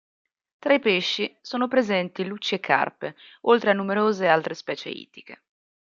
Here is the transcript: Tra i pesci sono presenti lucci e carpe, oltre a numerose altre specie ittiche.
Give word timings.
Tra 0.57 0.73
i 0.73 0.79
pesci 0.79 1.31
sono 1.41 1.67
presenti 1.67 2.25
lucci 2.25 2.55
e 2.55 2.59
carpe, 2.59 3.15
oltre 3.41 3.69
a 3.69 3.73
numerose 3.73 4.27
altre 4.27 4.55
specie 4.55 4.89
ittiche. 4.89 5.43